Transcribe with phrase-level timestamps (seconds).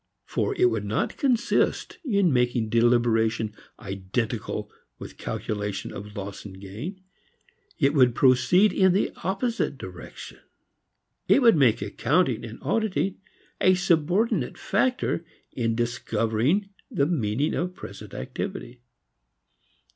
[0.25, 7.01] For it would not consist in making deliberation identical with calculation of loss and gain;
[7.77, 10.39] it would proceed in the opposite direction.
[11.27, 13.19] It would make accounting and auditing
[13.61, 18.81] a subordinate factor in discovering the meaning of present activity.